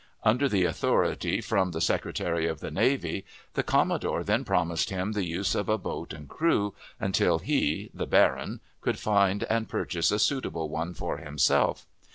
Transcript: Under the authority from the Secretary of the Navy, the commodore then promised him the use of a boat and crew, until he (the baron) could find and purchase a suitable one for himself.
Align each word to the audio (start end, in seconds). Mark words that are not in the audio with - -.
Under 0.23 0.49
the 0.49 0.65
authority 0.65 1.41
from 1.41 1.73
the 1.73 1.79
Secretary 1.79 2.47
of 2.47 2.59
the 2.59 2.71
Navy, 2.71 3.23
the 3.53 3.61
commodore 3.61 4.23
then 4.23 4.43
promised 4.43 4.89
him 4.89 5.11
the 5.11 5.27
use 5.27 5.53
of 5.53 5.69
a 5.69 5.77
boat 5.77 6.11
and 6.11 6.27
crew, 6.27 6.73
until 6.99 7.37
he 7.37 7.91
(the 7.93 8.07
baron) 8.07 8.61
could 8.81 8.97
find 8.97 9.43
and 9.43 9.69
purchase 9.69 10.09
a 10.11 10.17
suitable 10.17 10.69
one 10.69 10.95
for 10.95 11.17
himself. 11.19 11.85